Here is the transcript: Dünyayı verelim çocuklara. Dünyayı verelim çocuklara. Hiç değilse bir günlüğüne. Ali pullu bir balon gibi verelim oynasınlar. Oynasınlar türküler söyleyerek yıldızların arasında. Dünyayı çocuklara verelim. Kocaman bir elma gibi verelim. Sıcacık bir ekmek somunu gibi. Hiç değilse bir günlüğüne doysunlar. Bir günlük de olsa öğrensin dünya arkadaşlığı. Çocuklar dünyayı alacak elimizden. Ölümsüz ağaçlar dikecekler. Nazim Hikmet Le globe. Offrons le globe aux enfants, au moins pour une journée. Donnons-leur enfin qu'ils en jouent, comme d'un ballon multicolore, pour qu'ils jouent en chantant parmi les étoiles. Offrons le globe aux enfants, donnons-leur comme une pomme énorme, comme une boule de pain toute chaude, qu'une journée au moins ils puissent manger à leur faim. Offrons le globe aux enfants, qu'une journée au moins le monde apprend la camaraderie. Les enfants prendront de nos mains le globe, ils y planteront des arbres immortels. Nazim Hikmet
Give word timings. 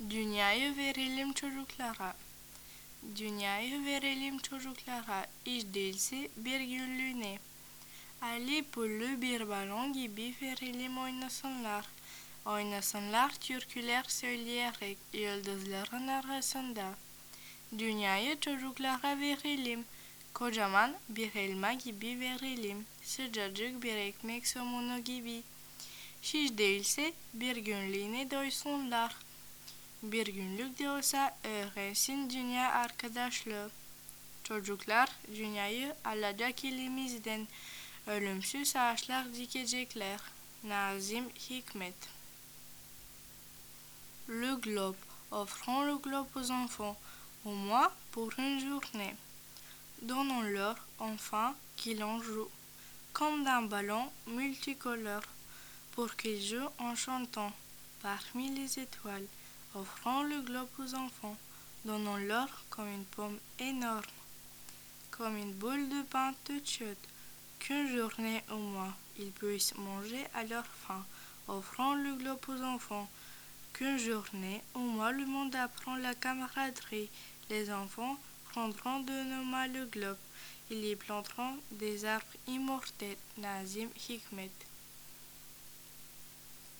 Dünyayı 0.00 0.76
verelim 0.76 1.32
çocuklara. 1.32 2.16
Dünyayı 3.16 3.84
verelim 3.84 4.38
çocuklara. 4.38 5.26
Hiç 5.46 5.64
değilse 5.74 6.28
bir 6.36 6.60
günlüğüne. 6.60 7.38
Ali 8.22 8.62
pullu 8.62 9.22
bir 9.22 9.48
balon 9.48 9.92
gibi 9.92 10.34
verelim 10.42 10.98
oynasınlar. 10.98 11.84
Oynasınlar 12.46 13.34
türküler 13.34 14.04
söyleyerek 14.08 14.98
yıldızların 15.12 16.08
arasında. 16.08 16.94
Dünyayı 17.78 18.40
çocuklara 18.40 19.20
verelim. 19.20 19.84
Kocaman 20.34 20.94
bir 21.08 21.34
elma 21.34 21.72
gibi 21.72 22.20
verelim. 22.20 22.86
Sıcacık 23.02 23.82
bir 23.82 23.96
ekmek 23.96 24.46
somunu 24.46 25.04
gibi. 25.04 25.42
Hiç 26.22 26.58
değilse 26.58 27.12
bir 27.34 27.56
günlüğüne 27.56 28.30
doysunlar. 28.30 29.27
Bir 30.02 30.26
günlük 30.26 30.78
de 30.78 30.90
olsa 30.90 31.36
öğrensin 31.44 32.30
dünya 32.30 32.72
arkadaşlığı. 32.72 33.70
Çocuklar 34.44 35.08
dünyayı 35.34 35.94
alacak 36.04 36.64
elimizden. 36.64 37.48
Ölümsüz 38.06 38.76
ağaçlar 38.76 39.34
dikecekler. 39.34 40.20
Nazim 40.64 41.28
Hikmet 41.30 41.94
Le 44.28 44.54
globe. 44.54 45.08
Offrons 45.30 45.84
le 45.84 45.96
globe 45.96 46.28
aux 46.36 46.50
enfants, 46.50 46.96
au 47.44 47.52
moins 47.52 47.90
pour 48.12 48.32
une 48.38 48.60
journée. 48.60 49.14
Donnons-leur 50.00 50.76
enfin 50.98 51.54
qu'ils 51.76 52.02
en 52.02 52.22
jouent, 52.22 52.50
comme 53.12 53.44
d'un 53.44 53.62
ballon 53.62 54.10
multicolore, 54.26 55.28
pour 55.92 56.16
qu'ils 56.16 56.42
jouent 56.42 56.70
en 56.78 56.94
chantant 56.94 57.52
parmi 58.00 58.48
les 58.54 58.78
étoiles. 58.78 59.26
Offrons 59.74 60.22
le 60.22 60.40
globe 60.40 60.68
aux 60.78 60.94
enfants, 60.94 61.36
donnons-leur 61.84 62.48
comme 62.70 62.88
une 62.88 63.04
pomme 63.04 63.38
énorme, 63.58 64.02
comme 65.10 65.36
une 65.36 65.52
boule 65.52 65.88
de 65.90 66.02
pain 66.02 66.32
toute 66.44 66.68
chaude, 66.68 66.96
qu'une 67.58 67.94
journée 67.94 68.42
au 68.50 68.56
moins 68.56 68.94
ils 69.18 69.30
puissent 69.30 69.74
manger 69.76 70.26
à 70.34 70.44
leur 70.44 70.64
faim. 70.64 71.04
Offrons 71.48 71.94
le 71.94 72.14
globe 72.14 72.40
aux 72.48 72.62
enfants, 72.62 73.10
qu'une 73.74 73.98
journée 73.98 74.62
au 74.74 74.80
moins 74.80 75.12
le 75.12 75.26
monde 75.26 75.54
apprend 75.54 75.96
la 75.96 76.14
camaraderie. 76.14 77.10
Les 77.50 77.70
enfants 77.70 78.18
prendront 78.50 79.00
de 79.00 79.22
nos 79.24 79.44
mains 79.44 79.68
le 79.68 79.84
globe, 79.84 80.18
ils 80.70 80.84
y 80.84 80.96
planteront 80.96 81.58
des 81.72 82.06
arbres 82.06 82.24
immortels. 82.46 83.18
Nazim 83.36 83.88
Hikmet 84.08 84.50